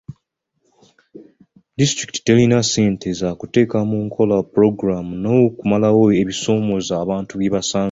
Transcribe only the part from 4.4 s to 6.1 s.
pulogulaamu n'okumalawo